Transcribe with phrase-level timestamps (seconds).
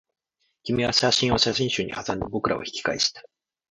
[0.63, 3.21] 君は写真を写真集にはさんで、僕らは引き返した